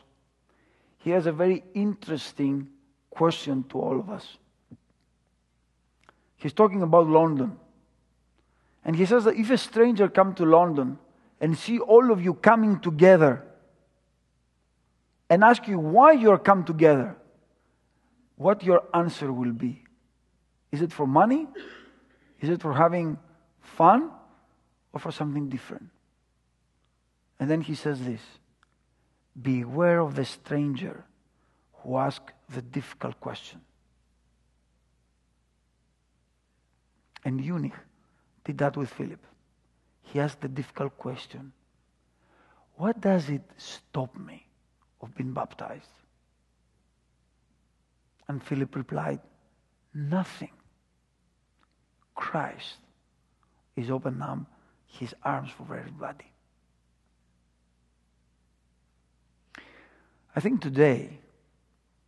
[0.99, 2.69] he has a very interesting
[3.21, 4.39] question to all of us.
[6.37, 7.59] He's talking about London.
[8.83, 10.99] And he says that if a stranger come to London
[11.39, 13.45] and see all of you coming together
[15.29, 17.15] and ask you why you are come together,
[18.37, 19.85] what your answer will be.
[20.73, 21.47] Is it for money?
[22.41, 23.19] Is it for having
[23.61, 24.11] fun?
[24.95, 25.91] Or for something different?
[27.39, 28.23] And then he says this
[29.41, 31.05] Beware of the stranger
[31.83, 33.61] who asks the difficult question.
[37.25, 37.79] And eunuch
[38.45, 39.25] did that with Philip.
[40.03, 41.53] He asked the difficult question
[42.77, 44.47] What does it stop me
[45.01, 45.91] of being baptized?
[48.29, 49.21] And Philip replied,
[49.95, 50.51] Nothing.
[52.15, 52.77] Christ
[53.77, 54.39] is opening up
[54.87, 56.27] his arms for everybody.
[60.35, 61.19] I think today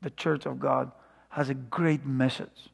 [0.02, 0.92] the Church of God
[1.30, 2.68] has a great message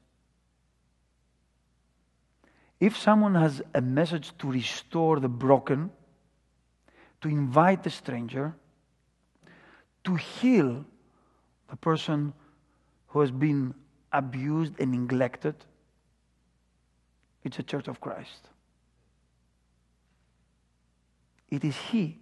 [2.81, 5.91] if someone has a message to restore the broken,
[7.20, 8.55] to invite the stranger,
[10.05, 10.85] to heal
[11.68, 12.33] the person
[13.09, 13.74] who has been
[14.12, 15.57] abused and neglected,
[17.43, 18.49] it's a church of Christ.
[21.51, 22.18] It is He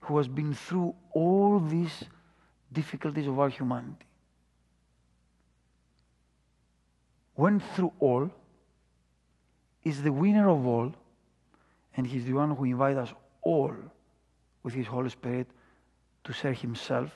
[0.00, 2.04] who has been through all these
[2.74, 4.06] difficulties of our humanity.
[7.36, 8.30] Went through all
[9.82, 10.92] is the winner of all,
[11.96, 13.12] and He's the one who invites us
[13.42, 13.74] all
[14.62, 15.46] with His Holy Spirit
[16.24, 17.10] to share Himself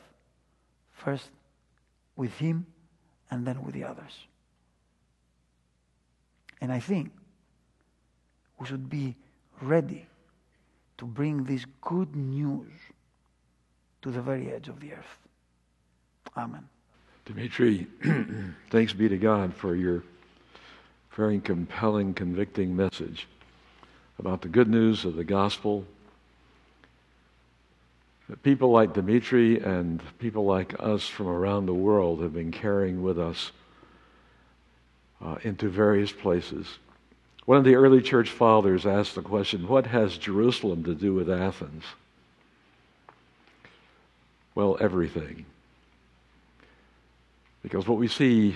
[0.93, 1.31] first
[2.17, 2.67] with Him
[3.31, 4.27] and then with the others.
[6.61, 7.11] And I think
[8.59, 9.17] we should be
[9.63, 10.07] ready
[10.99, 12.73] to bring this good news
[14.03, 15.28] to the very edge of the earth.
[16.37, 16.69] Amen.
[17.25, 17.87] Dimitri,
[18.71, 20.03] thanks be to God for your
[21.15, 23.27] very compelling, convicting message
[24.19, 25.85] about the good news of the gospel.
[28.29, 33.03] That people like Dimitri and people like us from around the world have been carrying
[33.03, 33.53] with us
[35.21, 36.79] uh, into various places.
[37.47, 41.31] One of the early church fathers asked the question what has Jerusalem to do with
[41.31, 41.85] Athens?
[44.55, 45.47] Well, everything.
[47.69, 48.55] Because what we see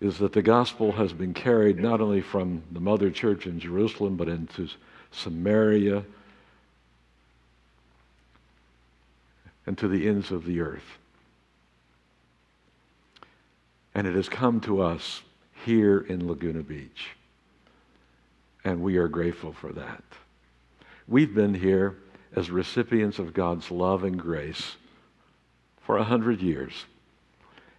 [0.00, 4.16] is that the gospel has been carried not only from the mother church in Jerusalem,
[4.16, 4.68] but into
[5.12, 6.02] Samaria
[9.66, 10.98] and to the ends of the earth.
[13.94, 15.22] And it has come to us
[15.64, 17.10] here in Laguna Beach.
[18.64, 20.02] And we are grateful for that.
[21.06, 21.98] We've been here
[22.34, 24.74] as recipients of God's love and grace
[25.82, 26.86] for a hundred years.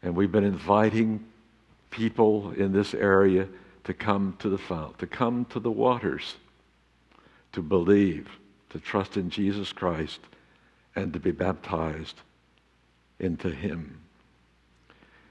[0.04, 1.24] And we've been inviting
[1.90, 3.48] people in this area
[3.86, 6.36] to come to the fount, to come to the waters,
[7.54, 8.28] to believe,
[8.70, 10.20] to trust in Jesus Christ,
[10.96, 12.22] and to be baptized
[13.20, 14.00] into Him.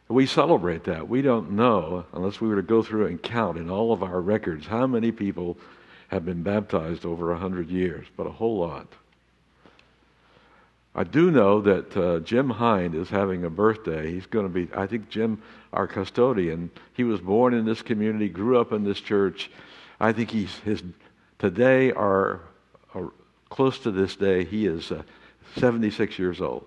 [0.08, 1.08] We celebrate that.
[1.08, 4.20] We don't know, unless we were to go through and count in all of our
[4.20, 5.56] records, how many people
[6.08, 8.92] have been baptized over a hundred years, but a whole lot.
[10.94, 14.12] I do know that uh, Jim Hind is having a birthday.
[14.12, 15.40] He's going to be, I think, Jim,
[15.72, 16.70] our custodian.
[16.92, 19.50] He was born in this community, grew up in this church.
[19.98, 20.82] I think he's his
[21.38, 22.40] today or,
[23.48, 24.44] close to this day.
[24.44, 25.02] He is uh,
[25.56, 26.66] 76 years old.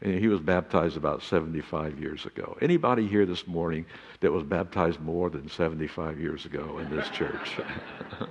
[0.00, 2.56] And he was baptized about 75 years ago.
[2.62, 3.84] Anybody here this morning
[4.20, 7.58] that was baptized more than 75 years ago in this church?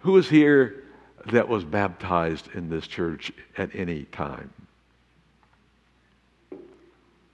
[0.00, 0.82] Who is here
[1.26, 4.52] that was baptized in this church at any time?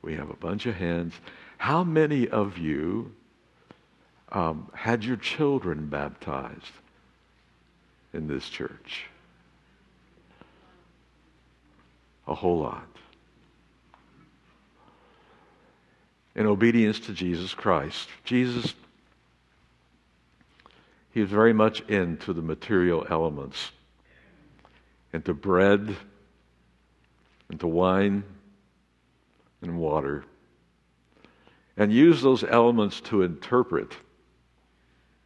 [0.02, 1.14] We have a bunch of hands.
[1.58, 3.12] How many of you
[4.30, 6.72] um, had your children baptized
[8.12, 9.06] in this church?
[12.28, 12.86] a whole lot.
[16.34, 18.08] In obedience to Jesus Christ.
[18.24, 18.74] Jesus,
[21.10, 23.72] he was very much into the material elements,
[25.12, 25.96] into bread,
[27.50, 28.24] into wine,
[29.62, 30.24] and water,
[31.76, 33.96] and use those elements to interpret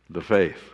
[0.08, 0.72] the faith.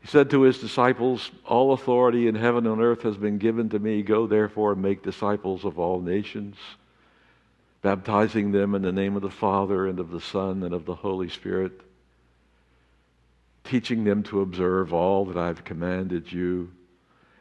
[0.00, 3.78] He said to his disciples, All authority in heaven and earth has been given to
[3.78, 4.02] me.
[4.02, 6.56] Go therefore and make disciples of all nations,
[7.80, 10.94] baptizing them in the name of the Father and of the Son and of the
[10.94, 11.80] Holy Spirit,
[13.64, 16.70] teaching them to observe all that I've commanded you.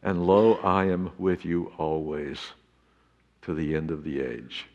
[0.02, 2.40] And lo, I am with you always
[3.44, 4.66] to the end of the age.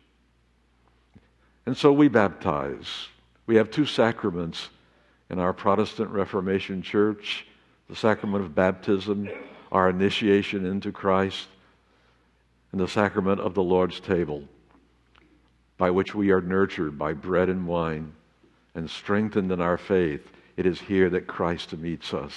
[1.66, 3.08] And so we baptize.
[3.46, 4.68] We have two sacraments
[5.30, 7.46] in our Protestant Reformation Church
[7.88, 9.28] the sacrament of baptism,
[9.72, 11.48] our initiation into Christ,
[12.70, 14.44] and the sacrament of the Lord's table,
[15.78, 18.12] by which we are nurtured by bread and wine
[18.74, 20.30] and strengthened in our faith.
[20.58, 22.32] It is here that Christ meets us.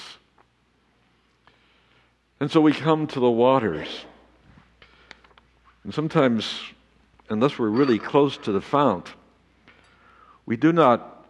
[2.40, 4.06] And so we come to the waters.
[5.84, 6.62] And sometimes,
[7.30, 9.12] unless we're really close to the fount,
[10.46, 11.26] we do not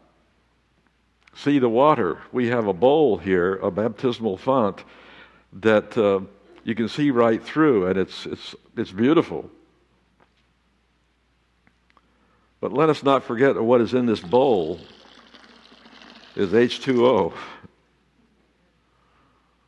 [1.34, 2.18] see the water.
[2.34, 4.84] We have a bowl here, a baptismal font,
[5.54, 6.20] that uh,
[6.66, 9.50] you can see right through, and it's, it's, it's beautiful.
[12.60, 14.78] But let us not forget what is in this bowl
[16.36, 17.34] is H2O,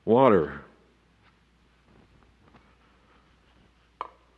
[0.06, 0.62] water.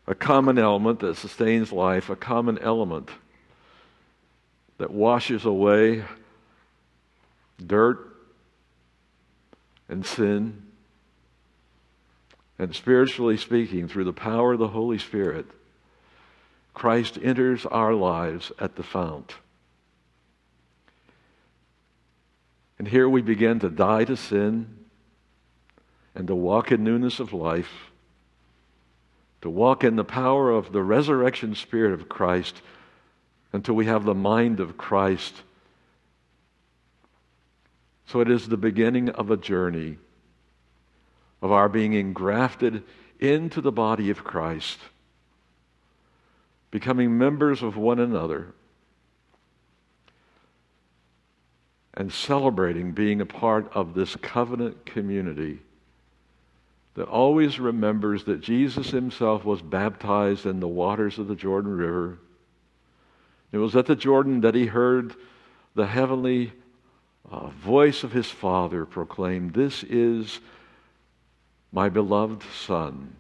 [0.08, 3.10] A common element that sustains life, a common element
[4.78, 6.04] that washes away
[7.66, 8.16] dirt
[9.90, 10.62] and sin.
[12.58, 15.46] And spiritually speaking, through the power of the Holy Spirit,
[16.74, 19.36] Christ enters our lives at the fount.
[22.78, 24.86] And here we begin to die to sin
[26.14, 27.92] and to walk in newness of life,
[29.42, 32.62] to walk in the power of the resurrection spirit of Christ
[33.54, 35.44] until we have the mind of Christ.
[38.08, 39.98] So it is the beginning of a journey
[41.42, 42.84] of our being engrafted
[43.20, 44.80] into the body of Christ,
[46.72, 48.54] becoming members of one another,
[51.98, 55.60] and celebrating being a part of this covenant community
[56.96, 62.18] that always remembers that Jesus himself was baptized in the waters of the Jordan River.
[63.52, 65.16] It was at the Jordan that he heard
[65.76, 66.54] the heavenly
[67.30, 70.40] uh, voice of his father proclaim, This is
[71.72, 73.16] my beloved Son,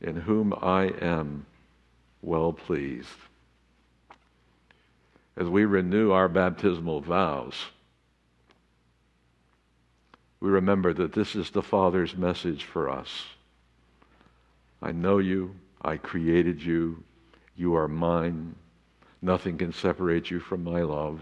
[0.00, 1.44] in whom I am
[2.22, 3.08] well pleased.
[5.36, 7.54] As we renew our baptismal vows,
[10.40, 13.24] we remember that this is the Father's message for us.
[14.82, 15.54] I know you.
[15.80, 17.02] I created you.
[17.56, 18.56] You are mine.
[19.22, 21.20] Nothing can separate you from my love.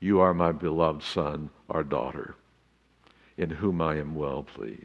[0.00, 2.34] You are my beloved son or daughter,
[3.38, 4.84] in whom I am well pleased.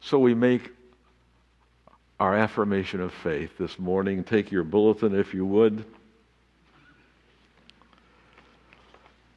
[0.00, 0.72] So we make
[2.20, 4.22] our affirmation of faith this morning.
[4.22, 5.84] Take your bulletin if you would.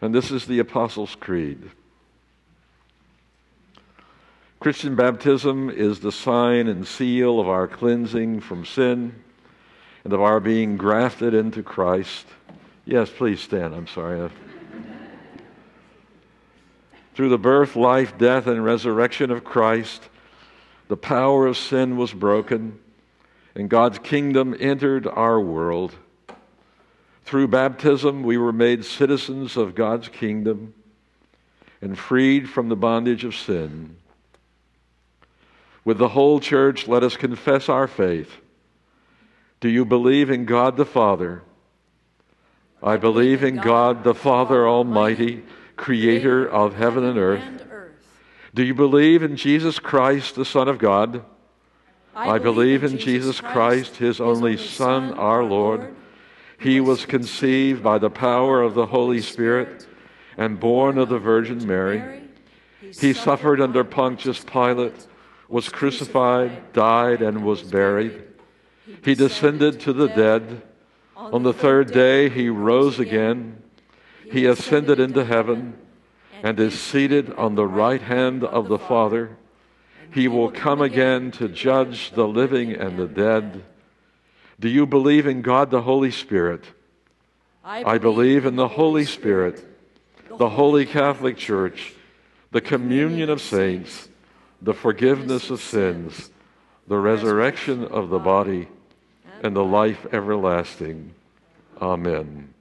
[0.02, 1.72] And this is the Apostles' Creed.
[4.60, 9.16] Christian baptism is the sign and seal of our cleansing from sin
[10.04, 12.26] and of our being grafted into Christ.
[12.86, 13.74] Yes, please stand.
[13.74, 14.20] I'm sorry.
[14.20, 14.30] Uh,
[17.16, 20.10] through the birth, life, death, and resurrection of Christ,
[20.94, 22.78] the power of sin was broken,
[23.56, 25.96] and God's kingdom entered our world.
[27.26, 30.76] Through baptism, we were made citizens of God's kingdom
[31.82, 33.96] and freed from the bondage of sin.
[35.84, 38.30] With the whole church, let us confess our faith.
[39.62, 41.42] Do you believe in God the Father?
[42.84, 45.42] I believe in God the Father Almighty,
[45.76, 47.64] creator of heaven and earth.
[48.54, 51.26] Do you believe in Jesus Christ, the Son of God?
[52.16, 55.96] I believe in Jesus Christ, his only Son, our Lord.
[56.60, 59.88] He was conceived by the power of the Holy Spirit
[60.38, 62.22] and born of the Virgin Mary.
[63.00, 65.08] He suffered under Pontius Pilate
[65.48, 68.24] was crucified, died, and was buried.
[69.04, 70.62] He descended to the dead.
[71.16, 73.62] On the third day, he rose again.
[74.32, 75.78] He ascended into heaven
[76.44, 79.38] and is seated on the right hand of the Father.
[80.12, 83.64] He will come again to judge the living and the dead.
[84.60, 86.66] Do you believe in God the Holy Spirit?
[87.64, 89.66] I believe in the Holy Spirit,
[90.38, 91.94] the Holy Catholic Church,
[92.52, 94.10] the communion of saints
[94.64, 96.30] the forgiveness of sins,
[96.88, 98.70] the resurrection of the body,
[99.44, 101.14] and the life everlasting.
[101.82, 102.54] Amen.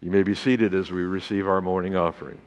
[0.00, 2.38] You may be seated as we receive our morning offering.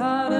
[0.00, 0.39] caught.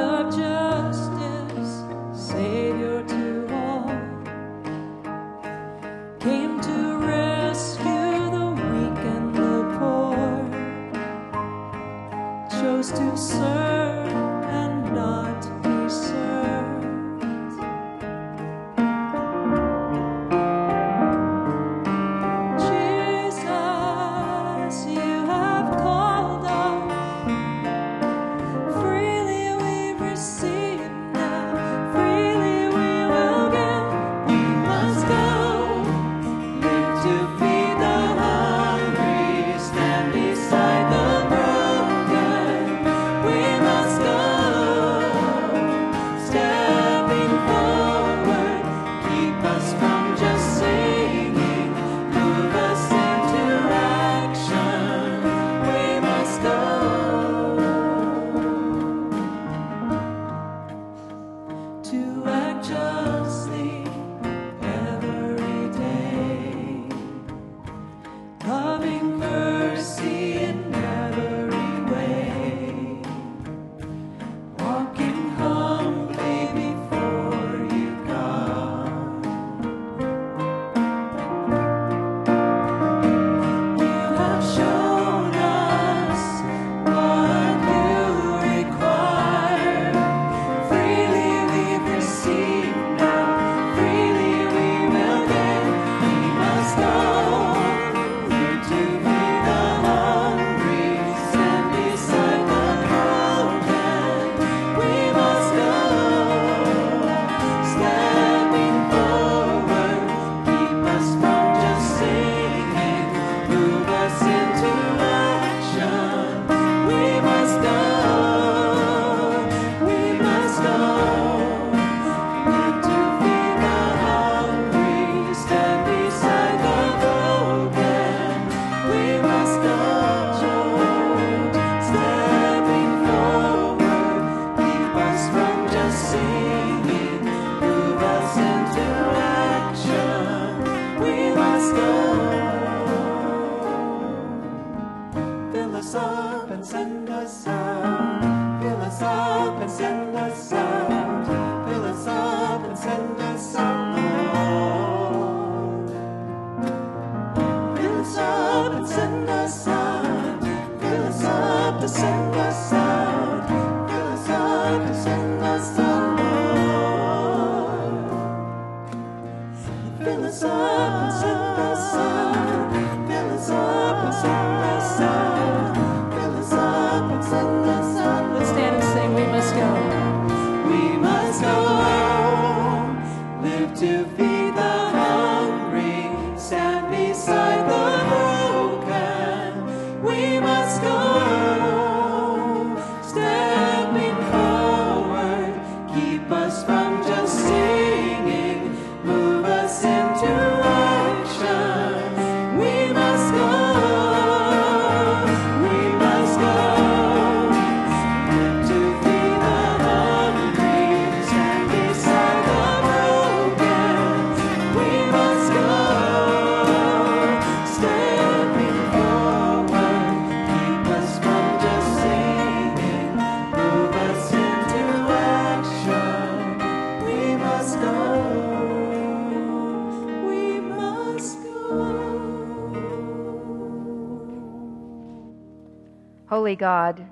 [236.50, 237.06] Holy God,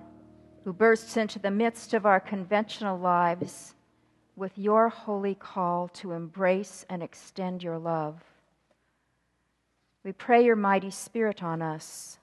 [0.65, 3.77] who bursts into the midst of our conventional lives
[4.35, 8.21] with your holy call to embrace and extend your love.
[10.03, 12.19] We pray your mighty Spirit on us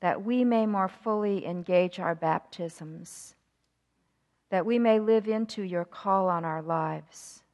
[0.00, 3.36] that we may more fully engage our baptisms,
[4.50, 7.44] that we may live into your call on our lives.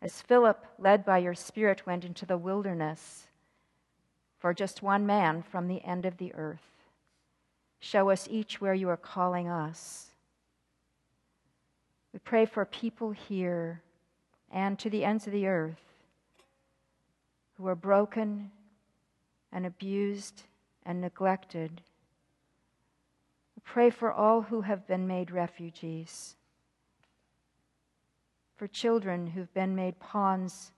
[0.00, 3.26] As Philip, led by your Spirit, went into the wilderness
[4.38, 6.73] for just one man from the end of the earth,
[7.84, 10.06] Show us each where you are calling us.
[12.14, 13.82] We pray for people here
[14.50, 15.82] and to the ends of the earth
[17.58, 18.50] who are broken
[19.52, 20.44] and abused
[20.86, 21.82] and neglected.
[23.54, 26.36] We pray for all who have been made refugees,
[28.56, 30.72] for children who've been made pawns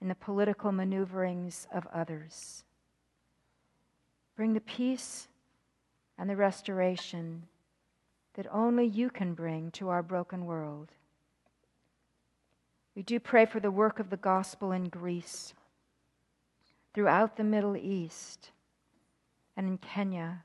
[0.00, 2.64] in the political maneuverings of others.
[4.34, 5.28] Bring the peace
[6.18, 7.44] and the restoration
[8.34, 10.90] that only you can bring to our broken world.
[12.94, 15.54] We do pray for the work of the gospel in Greece,
[16.92, 18.50] throughout the Middle East,
[19.56, 20.42] and in Kenya.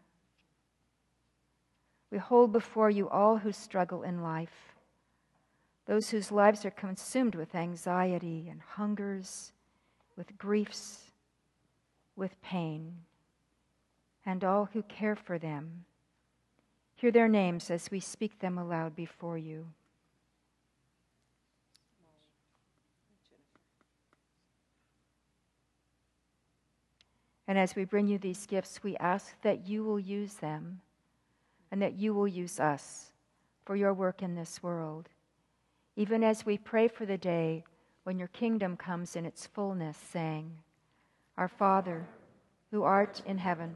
[2.11, 4.74] We hold before you all who struggle in life,
[5.86, 9.51] those whose lives are consumed with anxiety and hungers,
[10.15, 11.11] with griefs,
[12.15, 12.97] with pain
[14.30, 15.86] and all who care for them.
[16.93, 19.65] Hear their names as we speak them aloud before you.
[27.47, 30.82] And as we bring you these gifts, we ask that you will use them
[31.71, 33.11] and that you will use us
[33.65, 35.09] for your work in this world.
[35.95, 37.63] Even as we pray for the day
[38.03, 40.51] when your kingdom comes in its fullness, saying,
[41.36, 42.05] Our Father,
[42.69, 43.75] who art in heaven,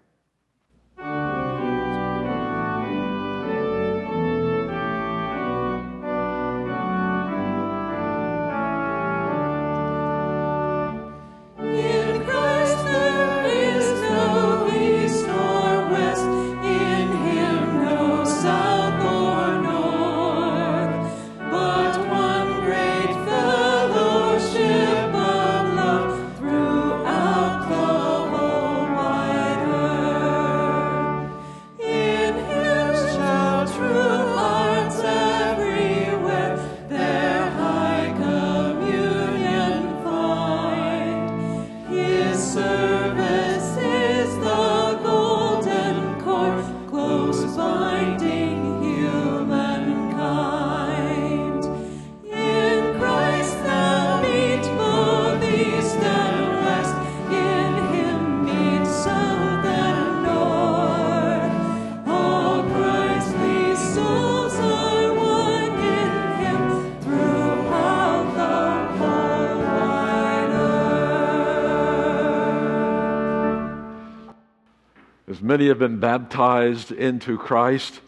[75.61, 78.01] Many have been baptized into Christ,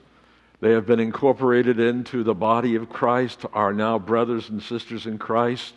[0.59, 5.19] they have been incorporated into the body of Christ, are now brothers and sisters in
[5.19, 5.75] Christ.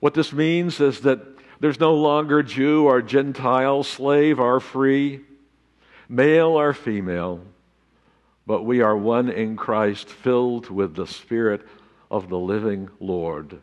[0.00, 1.20] What this means is that
[1.60, 5.20] there's no longer Jew or Gentile, slave or free,
[6.08, 7.40] male or female,
[8.48, 11.64] but we are one in Christ, filled with the Spirit
[12.10, 13.60] of the living Lord.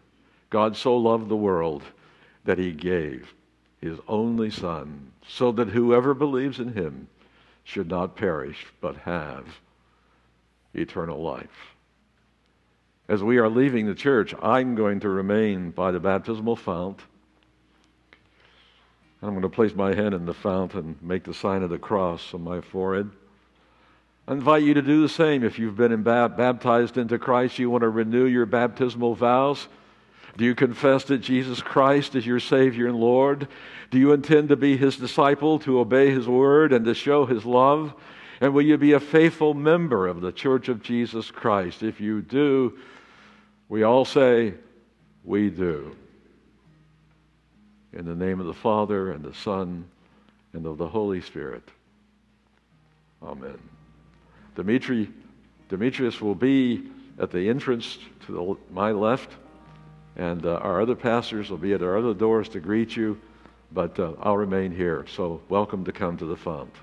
[0.49, 1.83] God so loved the world
[2.45, 3.33] that he gave
[3.83, 7.07] his only Son, so that whoever believes in him
[7.65, 9.45] should not perish, but have
[10.73, 11.75] eternal life.
[13.09, 17.01] As we are leaving the church, I'm going to remain by the baptismal fount.
[19.21, 21.77] I'm going to place my hand in the fount and make the sign of the
[21.77, 23.09] cross on my forehead.
[24.27, 25.43] I invite you to do the same.
[25.43, 29.67] If you've been baptized into Christ, you want to renew your baptismal vows.
[30.35, 33.47] Do you confess that Jesus Christ is your Savior and Lord?
[33.91, 37.45] Do you intend to be His disciple, to obey His word, and to show His
[37.45, 37.93] love?
[38.41, 41.83] And will you be a faithful member of the Church of Jesus Christ?
[41.83, 42.77] If you do,
[43.69, 44.55] we all say,
[45.23, 45.95] We do.
[47.93, 49.85] In the name of the Father, and the Son,
[50.53, 51.63] and of the Holy Spirit.
[53.21, 53.57] Amen.
[54.55, 56.83] Dimitris will be
[57.19, 59.31] at the entrance to the, my left,
[60.15, 63.19] and uh, our other pastors will be at our other doors to greet you,
[63.71, 65.05] but uh, I'll remain here.
[65.15, 66.73] So, welcome to come to the font.